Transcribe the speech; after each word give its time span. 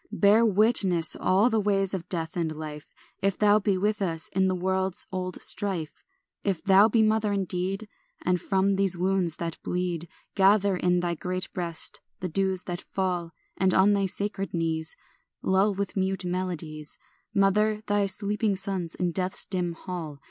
Bear 0.11 0.43
witness 0.43 1.15
all 1.15 1.47
the 1.47 1.59
ways 1.59 1.93
of 1.93 2.09
death 2.09 2.35
and 2.35 2.55
life 2.55 2.95
If 3.21 3.37
thou 3.37 3.59
be 3.59 3.77
with 3.77 4.01
us 4.01 4.29
in 4.29 4.47
the 4.47 4.55
world's 4.55 5.05
old 5.11 5.39
strife, 5.43 6.03
If 6.43 6.63
thou 6.63 6.89
be 6.89 7.03
mother 7.03 7.31
indeed, 7.31 7.87
And 8.25 8.41
from 8.41 8.77
these 8.77 8.97
wounds 8.97 9.35
that 9.35 9.59
bleed 9.61 10.09
Gather 10.33 10.75
in 10.75 11.01
thy 11.01 11.13
great 11.13 11.53
breast 11.53 12.01
the 12.19 12.27
dews 12.29 12.63
that 12.63 12.81
fall, 12.81 13.33
And 13.57 13.75
on 13.75 13.93
thy 13.93 14.07
sacred 14.07 14.55
knees 14.55 14.95
Lull 15.43 15.75
with 15.75 15.95
mute 15.95 16.25
melodies, 16.25 16.97
Mother, 17.35 17.83
thy 17.85 18.07
sleeping 18.07 18.55
sons 18.55 18.95
in 18.95 19.11
death's 19.11 19.45
dim 19.45 19.73
hall. 19.73 20.17